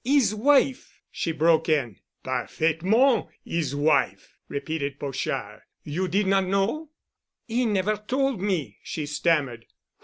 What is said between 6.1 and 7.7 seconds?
not know?" "He